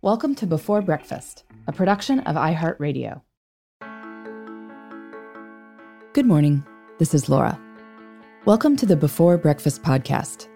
Welcome 0.00 0.36
to 0.36 0.46
Before 0.46 0.80
Breakfast, 0.80 1.42
a 1.66 1.72
production 1.72 2.20
of 2.20 2.36
iHeartRadio. 2.36 3.20
Good 6.12 6.24
morning. 6.24 6.64
This 7.00 7.14
is 7.14 7.28
Laura. 7.28 7.60
Welcome 8.44 8.76
to 8.76 8.86
the 8.86 8.94
Before 8.94 9.36
Breakfast 9.36 9.82
podcast. 9.82 10.46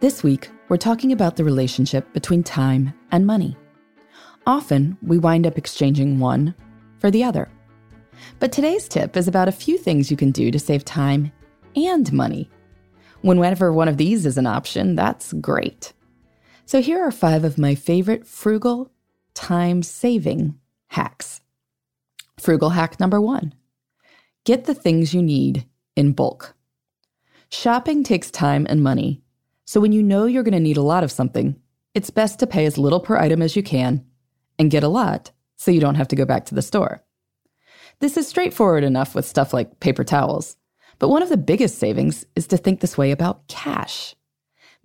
This 0.00 0.24
week, 0.24 0.50
we're 0.68 0.76
talking 0.76 1.12
about 1.12 1.36
the 1.36 1.44
relationship 1.44 2.12
between 2.12 2.42
time 2.42 2.92
and 3.12 3.24
money. 3.24 3.56
Often, 4.44 4.98
we 5.02 5.18
wind 5.18 5.46
up 5.46 5.56
exchanging 5.56 6.18
one 6.18 6.52
for 6.98 7.12
the 7.12 7.22
other. 7.22 7.48
But 8.40 8.50
today's 8.50 8.88
tip 8.88 9.16
is 9.16 9.28
about 9.28 9.46
a 9.46 9.52
few 9.52 9.78
things 9.78 10.10
you 10.10 10.16
can 10.16 10.32
do 10.32 10.50
to 10.50 10.58
save 10.58 10.84
time 10.84 11.30
and 11.76 12.12
money. 12.12 12.50
Whenever 13.20 13.72
one 13.72 13.86
of 13.86 13.98
these 13.98 14.26
is 14.26 14.36
an 14.36 14.48
option, 14.48 14.96
that's 14.96 15.32
great. 15.34 15.92
So 16.66 16.80
here 16.80 17.02
are 17.02 17.12
five 17.12 17.44
of 17.44 17.58
my 17.58 17.74
favorite 17.74 18.26
frugal, 18.26 18.90
time 19.34 19.82
saving 19.82 20.58
hacks. 20.88 21.42
Frugal 22.38 22.70
hack 22.70 22.98
number 22.98 23.20
one 23.20 23.54
get 24.44 24.64
the 24.64 24.74
things 24.74 25.14
you 25.14 25.22
need 25.22 25.66
in 25.96 26.12
bulk. 26.12 26.54
Shopping 27.48 28.04
takes 28.04 28.30
time 28.30 28.66
and 28.68 28.82
money, 28.82 29.22
so 29.64 29.80
when 29.80 29.92
you 29.92 30.02
know 30.02 30.26
you're 30.26 30.42
going 30.42 30.52
to 30.52 30.60
need 30.60 30.76
a 30.76 30.82
lot 30.82 31.04
of 31.04 31.12
something, 31.12 31.56
it's 31.94 32.10
best 32.10 32.38
to 32.40 32.46
pay 32.46 32.66
as 32.66 32.76
little 32.76 33.00
per 33.00 33.16
item 33.16 33.40
as 33.40 33.56
you 33.56 33.62
can 33.62 34.04
and 34.58 34.70
get 34.70 34.82
a 34.82 34.88
lot 34.88 35.30
so 35.56 35.70
you 35.70 35.80
don't 35.80 35.94
have 35.94 36.08
to 36.08 36.16
go 36.16 36.26
back 36.26 36.44
to 36.46 36.54
the 36.54 36.62
store. 36.62 37.02
This 38.00 38.16
is 38.16 38.28
straightforward 38.28 38.84
enough 38.84 39.14
with 39.14 39.24
stuff 39.24 39.54
like 39.54 39.80
paper 39.80 40.04
towels, 40.04 40.56
but 40.98 41.08
one 41.08 41.22
of 41.22 41.28
the 41.28 41.36
biggest 41.36 41.78
savings 41.78 42.26
is 42.36 42.46
to 42.48 42.56
think 42.56 42.80
this 42.80 42.98
way 42.98 43.12
about 43.12 43.48
cash. 43.48 44.14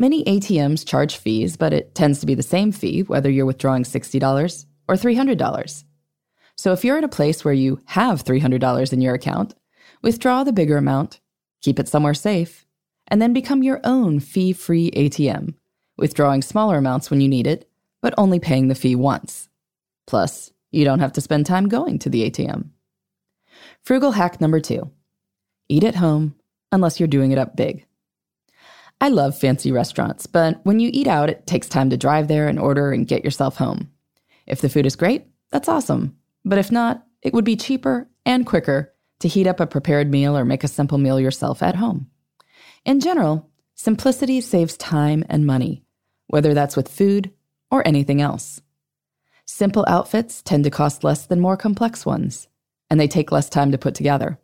Many 0.00 0.22
ATMs 0.24 0.86
charge 0.86 1.16
fees, 1.16 1.56
but 1.56 1.72
it 1.72 1.96
tends 1.96 2.20
to 2.20 2.26
be 2.26 2.36
the 2.36 2.42
same 2.42 2.70
fee 2.70 3.02
whether 3.02 3.28
you're 3.28 3.44
withdrawing 3.44 3.82
$60 3.82 4.66
or 4.86 4.94
$300. 4.94 5.84
So 6.56 6.72
if 6.72 6.84
you're 6.84 6.98
at 6.98 7.04
a 7.04 7.08
place 7.08 7.44
where 7.44 7.54
you 7.54 7.80
have 7.86 8.24
$300 8.24 8.92
in 8.92 9.00
your 9.00 9.14
account, 9.14 9.56
withdraw 10.00 10.44
the 10.44 10.52
bigger 10.52 10.76
amount, 10.76 11.18
keep 11.62 11.80
it 11.80 11.88
somewhere 11.88 12.14
safe, 12.14 12.64
and 13.08 13.20
then 13.20 13.32
become 13.32 13.64
your 13.64 13.80
own 13.82 14.20
fee 14.20 14.52
free 14.52 14.92
ATM, 14.92 15.54
withdrawing 15.96 16.42
smaller 16.42 16.78
amounts 16.78 17.10
when 17.10 17.20
you 17.20 17.28
need 17.28 17.48
it, 17.48 17.68
but 18.00 18.14
only 18.16 18.38
paying 18.38 18.68
the 18.68 18.76
fee 18.76 18.94
once. 18.94 19.48
Plus, 20.06 20.52
you 20.70 20.84
don't 20.84 21.00
have 21.00 21.12
to 21.14 21.20
spend 21.20 21.44
time 21.44 21.68
going 21.68 21.98
to 21.98 22.08
the 22.08 22.30
ATM. 22.30 22.70
Frugal 23.82 24.12
hack 24.12 24.40
number 24.40 24.60
two 24.60 24.92
eat 25.68 25.82
at 25.82 25.96
home 25.96 26.36
unless 26.70 27.00
you're 27.00 27.08
doing 27.08 27.32
it 27.32 27.38
up 27.38 27.56
big. 27.56 27.84
I 29.00 29.08
love 29.08 29.38
fancy 29.38 29.70
restaurants, 29.70 30.26
but 30.26 30.60
when 30.64 30.80
you 30.80 30.90
eat 30.92 31.06
out, 31.06 31.30
it 31.30 31.46
takes 31.46 31.68
time 31.68 31.90
to 31.90 31.96
drive 31.96 32.26
there 32.26 32.48
and 32.48 32.58
order 32.58 32.92
and 32.92 33.06
get 33.06 33.24
yourself 33.24 33.56
home. 33.56 33.90
If 34.46 34.60
the 34.60 34.68
food 34.68 34.86
is 34.86 34.96
great, 34.96 35.26
that's 35.50 35.68
awesome. 35.68 36.16
But 36.44 36.58
if 36.58 36.72
not, 36.72 37.06
it 37.22 37.32
would 37.32 37.44
be 37.44 37.56
cheaper 37.56 38.08
and 38.26 38.46
quicker 38.46 38.92
to 39.20 39.28
heat 39.28 39.46
up 39.46 39.60
a 39.60 39.66
prepared 39.66 40.10
meal 40.10 40.36
or 40.36 40.44
make 40.44 40.64
a 40.64 40.68
simple 40.68 40.98
meal 40.98 41.20
yourself 41.20 41.62
at 41.62 41.76
home. 41.76 42.08
In 42.84 43.00
general, 43.00 43.50
simplicity 43.74 44.40
saves 44.40 44.76
time 44.76 45.24
and 45.28 45.46
money, 45.46 45.84
whether 46.26 46.54
that's 46.54 46.76
with 46.76 46.88
food 46.88 47.30
or 47.70 47.86
anything 47.86 48.20
else. 48.20 48.60
Simple 49.44 49.84
outfits 49.88 50.42
tend 50.42 50.64
to 50.64 50.70
cost 50.70 51.04
less 51.04 51.26
than 51.26 51.40
more 51.40 51.56
complex 51.56 52.04
ones, 52.04 52.48
and 52.90 52.98
they 52.98 53.08
take 53.08 53.32
less 53.32 53.48
time 53.48 53.72
to 53.72 53.78
put 53.78 53.94
together. 53.94 54.38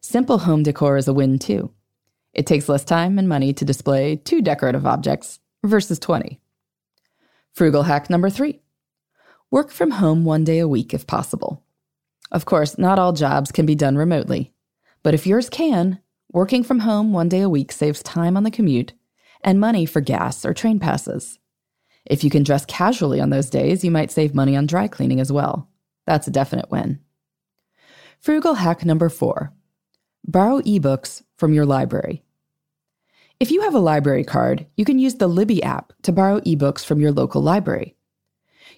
Simple 0.00 0.38
home 0.38 0.62
decor 0.62 0.96
is 0.96 1.08
a 1.08 1.12
win 1.12 1.38
too. 1.38 1.72
It 2.32 2.46
takes 2.46 2.68
less 2.68 2.84
time 2.84 3.18
and 3.18 3.28
money 3.28 3.52
to 3.52 3.64
display 3.64 4.16
two 4.16 4.40
decorative 4.40 4.86
objects 4.86 5.40
versus 5.64 5.98
20. 5.98 6.40
Frugal 7.54 7.82
hack 7.82 8.08
number 8.08 8.30
three 8.30 8.60
work 9.50 9.70
from 9.70 9.90
home 9.90 10.24
one 10.24 10.44
day 10.44 10.58
a 10.58 10.68
week 10.68 10.94
if 10.94 11.06
possible. 11.06 11.62
Of 12.30 12.46
course, 12.46 12.78
not 12.78 12.98
all 12.98 13.12
jobs 13.12 13.52
can 13.52 13.66
be 13.66 13.74
done 13.74 13.96
remotely, 13.96 14.54
but 15.02 15.12
if 15.12 15.26
yours 15.26 15.50
can, 15.50 16.00
working 16.32 16.64
from 16.64 16.80
home 16.80 17.12
one 17.12 17.28
day 17.28 17.42
a 17.42 17.50
week 17.50 17.70
saves 17.70 18.02
time 18.02 18.38
on 18.38 18.44
the 18.44 18.50
commute 18.50 18.94
and 19.44 19.60
money 19.60 19.84
for 19.84 20.00
gas 20.00 20.46
or 20.46 20.54
train 20.54 20.78
passes. 20.78 21.38
If 22.06 22.24
you 22.24 22.30
can 22.30 22.42
dress 22.42 22.64
casually 22.64 23.20
on 23.20 23.30
those 23.30 23.50
days, 23.50 23.84
you 23.84 23.90
might 23.90 24.10
save 24.10 24.34
money 24.34 24.56
on 24.56 24.66
dry 24.66 24.88
cleaning 24.88 25.20
as 25.20 25.30
well. 25.30 25.68
That's 26.06 26.26
a 26.26 26.32
definite 26.32 26.70
win. 26.70 27.00
Frugal 28.18 28.54
hack 28.54 28.84
number 28.84 29.08
four 29.08 29.52
borrow 30.24 30.60
ebooks 30.60 31.22
from 31.36 31.52
your 31.52 31.66
library. 31.66 32.22
If 33.40 33.50
you 33.50 33.62
have 33.62 33.74
a 33.74 33.80
library 33.80 34.24
card, 34.24 34.66
you 34.76 34.84
can 34.84 34.98
use 34.98 35.16
the 35.16 35.26
Libby 35.26 35.62
app 35.62 35.92
to 36.02 36.12
borrow 36.12 36.40
ebooks 36.40 36.84
from 36.84 37.00
your 37.00 37.10
local 37.10 37.42
library. 37.42 37.96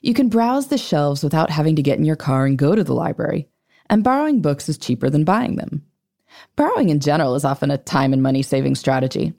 You 0.00 0.14
can 0.14 0.28
browse 0.28 0.68
the 0.68 0.78
shelves 0.78 1.22
without 1.22 1.50
having 1.50 1.76
to 1.76 1.82
get 1.82 1.98
in 1.98 2.04
your 2.04 2.16
car 2.16 2.46
and 2.46 2.58
go 2.58 2.74
to 2.74 2.82
the 2.82 2.94
library, 2.94 3.48
and 3.90 4.02
borrowing 4.02 4.40
books 4.40 4.68
is 4.68 4.78
cheaper 4.78 5.10
than 5.10 5.24
buying 5.24 5.56
them. 5.56 5.84
Borrowing 6.56 6.88
in 6.88 7.00
general 7.00 7.34
is 7.34 7.44
often 7.44 7.70
a 7.70 7.78
time 7.78 8.12
and 8.12 8.22
money 8.22 8.42
saving 8.42 8.74
strategy. 8.74 9.34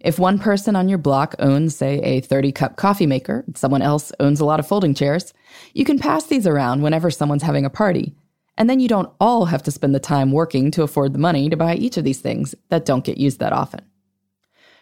If 0.00 0.18
one 0.18 0.38
person 0.38 0.76
on 0.76 0.88
your 0.88 0.98
block 0.98 1.34
owns, 1.38 1.76
say, 1.76 2.00
a 2.00 2.20
30 2.20 2.52
cup 2.52 2.76
coffee 2.76 3.06
maker, 3.06 3.44
and 3.46 3.56
someone 3.56 3.82
else 3.82 4.12
owns 4.20 4.40
a 4.40 4.44
lot 4.44 4.60
of 4.60 4.66
folding 4.66 4.94
chairs, 4.94 5.32
you 5.74 5.84
can 5.84 5.98
pass 5.98 6.26
these 6.26 6.46
around 6.46 6.82
whenever 6.82 7.10
someone's 7.10 7.42
having 7.42 7.64
a 7.64 7.70
party. 7.70 8.14
And 8.58 8.70
then 8.70 8.80
you 8.80 8.88
don't 8.88 9.12
all 9.20 9.46
have 9.46 9.62
to 9.64 9.70
spend 9.70 9.94
the 9.94 10.00
time 10.00 10.32
working 10.32 10.70
to 10.72 10.82
afford 10.82 11.12
the 11.12 11.18
money 11.18 11.50
to 11.50 11.56
buy 11.56 11.74
each 11.74 11.96
of 11.96 12.04
these 12.04 12.20
things 12.20 12.54
that 12.70 12.84
don't 12.84 13.04
get 13.04 13.18
used 13.18 13.38
that 13.40 13.52
often. 13.52 13.84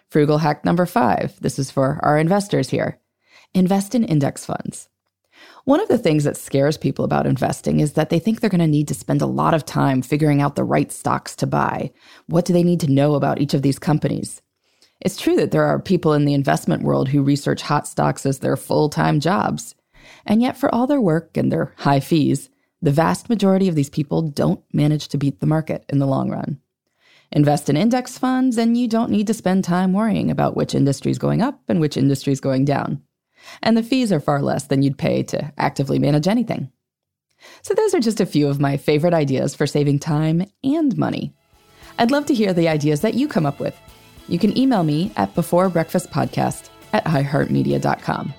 Frugal 0.08 0.38
hack 0.38 0.64
number 0.64 0.86
five 0.86 1.38
this 1.40 1.58
is 1.58 1.70
for 1.70 1.98
our 2.02 2.18
investors 2.18 2.70
here 2.70 3.00
invest 3.52 3.94
in 3.94 4.04
index 4.04 4.44
funds. 4.44 4.88
One 5.64 5.80
of 5.80 5.88
the 5.88 5.98
things 5.98 6.24
that 6.24 6.36
scares 6.36 6.76
people 6.76 7.04
about 7.04 7.26
investing 7.26 7.80
is 7.80 7.94
that 7.94 8.10
they 8.10 8.18
think 8.18 8.40
they're 8.40 8.50
going 8.50 8.60
to 8.60 8.66
need 8.66 8.88
to 8.88 8.94
spend 8.94 9.22
a 9.22 9.26
lot 9.26 9.54
of 9.54 9.64
time 9.64 10.02
figuring 10.02 10.42
out 10.42 10.56
the 10.56 10.64
right 10.64 10.92
stocks 10.92 11.34
to 11.36 11.46
buy. 11.46 11.92
What 12.26 12.44
do 12.44 12.52
they 12.52 12.62
need 12.62 12.80
to 12.80 12.90
know 12.90 13.14
about 13.14 13.40
each 13.40 13.54
of 13.54 13.62
these 13.62 13.78
companies? 13.78 14.42
It's 15.00 15.16
true 15.16 15.36
that 15.36 15.52
there 15.52 15.64
are 15.64 15.80
people 15.80 16.12
in 16.12 16.24
the 16.24 16.34
investment 16.34 16.82
world 16.82 17.08
who 17.08 17.22
research 17.22 17.62
hot 17.62 17.88
stocks 17.88 18.26
as 18.26 18.40
their 18.40 18.56
full 18.56 18.88
time 18.88 19.20
jobs. 19.20 19.74
And 20.26 20.42
yet, 20.42 20.56
for 20.56 20.74
all 20.74 20.86
their 20.86 21.00
work 21.00 21.36
and 21.36 21.50
their 21.50 21.72
high 21.78 22.00
fees, 22.00 22.50
the 22.84 22.92
vast 22.92 23.30
majority 23.30 23.66
of 23.66 23.74
these 23.74 23.88
people 23.88 24.20
don't 24.20 24.62
manage 24.70 25.08
to 25.08 25.16
beat 25.16 25.40
the 25.40 25.46
market 25.46 25.86
in 25.88 26.00
the 26.00 26.06
long 26.06 26.30
run. 26.30 26.60
Invest 27.32 27.70
in 27.70 27.78
index 27.78 28.18
funds, 28.18 28.58
and 28.58 28.76
you 28.76 28.86
don't 28.86 29.10
need 29.10 29.26
to 29.26 29.32
spend 29.34 29.64
time 29.64 29.94
worrying 29.94 30.30
about 30.30 30.54
which 30.54 30.74
industry 30.74 31.10
is 31.10 31.18
going 31.18 31.40
up 31.40 31.58
and 31.66 31.80
which 31.80 31.96
industry 31.96 32.34
is 32.34 32.40
going 32.40 32.66
down. 32.66 33.02
And 33.62 33.74
the 33.74 33.82
fees 33.82 34.12
are 34.12 34.20
far 34.20 34.42
less 34.42 34.64
than 34.64 34.82
you'd 34.82 34.98
pay 34.98 35.22
to 35.24 35.50
actively 35.56 35.98
manage 35.98 36.28
anything. 36.28 36.70
So, 37.62 37.72
those 37.72 37.94
are 37.94 38.00
just 38.00 38.20
a 38.20 38.26
few 38.26 38.48
of 38.48 38.60
my 38.60 38.76
favorite 38.76 39.14
ideas 39.14 39.54
for 39.54 39.66
saving 39.66 40.00
time 40.00 40.44
and 40.62 40.96
money. 40.98 41.32
I'd 41.98 42.10
love 42.10 42.26
to 42.26 42.34
hear 42.34 42.52
the 42.52 42.68
ideas 42.68 43.00
that 43.00 43.14
you 43.14 43.28
come 43.28 43.46
up 43.46 43.60
with. 43.60 43.78
You 44.28 44.38
can 44.38 44.56
email 44.58 44.82
me 44.82 45.10
at 45.16 45.34
beforebreakfastpodcast 45.34 46.68
at 46.92 47.04
iheartmedia.com. 47.06 48.34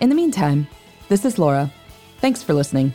In 0.00 0.08
the 0.10 0.14
meantime, 0.14 0.66
this 1.08 1.24
is 1.24 1.38
Laura. 1.38 1.72
Thanks 2.18 2.42
for 2.42 2.52
listening, 2.52 2.94